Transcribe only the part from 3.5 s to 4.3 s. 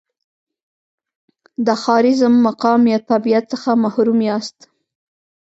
څخه محروم